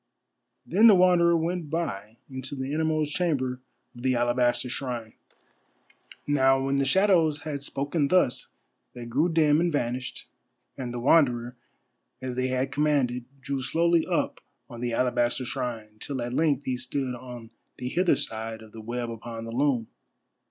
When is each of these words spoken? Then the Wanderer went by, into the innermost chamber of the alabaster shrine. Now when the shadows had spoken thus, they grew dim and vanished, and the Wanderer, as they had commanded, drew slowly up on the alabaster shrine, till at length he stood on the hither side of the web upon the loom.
Then 0.65 0.87
the 0.87 0.95
Wanderer 0.95 1.37
went 1.37 1.69
by, 1.69 2.17
into 2.27 2.55
the 2.55 2.73
innermost 2.73 3.15
chamber 3.15 3.61
of 3.95 4.01
the 4.01 4.15
alabaster 4.15 4.67
shrine. 4.67 5.13
Now 6.25 6.59
when 6.65 6.77
the 6.77 6.85
shadows 6.85 7.41
had 7.43 7.61
spoken 7.63 8.07
thus, 8.07 8.47
they 8.95 9.05
grew 9.05 9.29
dim 9.31 9.61
and 9.61 9.71
vanished, 9.71 10.25
and 10.75 10.91
the 10.91 10.99
Wanderer, 10.99 11.55
as 12.19 12.35
they 12.35 12.47
had 12.47 12.71
commanded, 12.71 13.25
drew 13.41 13.61
slowly 13.61 14.03
up 14.07 14.41
on 14.67 14.81
the 14.81 14.91
alabaster 14.91 15.45
shrine, 15.45 15.97
till 15.99 16.19
at 16.23 16.33
length 16.33 16.65
he 16.65 16.77
stood 16.77 17.13
on 17.13 17.51
the 17.77 17.87
hither 17.89 18.15
side 18.15 18.63
of 18.63 18.71
the 18.71 18.81
web 18.81 19.11
upon 19.11 19.45
the 19.45 19.51
loom. 19.51 19.85